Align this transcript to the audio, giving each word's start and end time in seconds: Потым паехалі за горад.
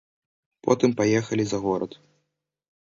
Потым 0.67 0.91
паехалі 1.03 1.43
за 1.51 1.57
горад. 1.67 1.91